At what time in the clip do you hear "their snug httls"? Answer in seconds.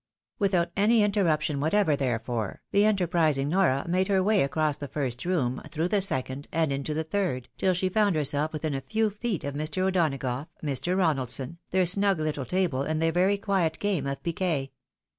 11.69-12.47